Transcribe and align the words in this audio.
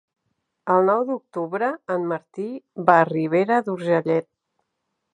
El 0.75 0.79
nou 0.89 1.03
d'octubre 1.09 1.69
en 1.97 2.09
Martí 2.13 2.49
va 2.91 2.99
a 3.05 3.07
Ribera 3.13 3.63
d'Urgellet. 3.71 4.33